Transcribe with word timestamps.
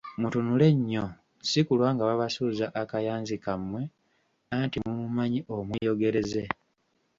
Mutunule 0.21 0.67
nnyo 0.75 1.05
si 1.49 1.59
kulwa 1.67 1.87
nga 1.93 2.03
babasuuza 2.09 2.65
akayanzi 2.81 3.35
kammwe, 3.43 3.81
anti 4.57 4.77
mumumanyi 4.83 5.39
omweyogereze. 5.55 6.43